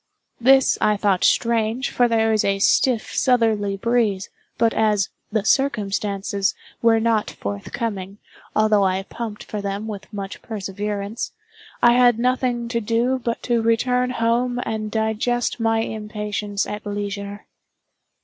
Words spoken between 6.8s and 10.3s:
were not forthcoming, although I pumped for them with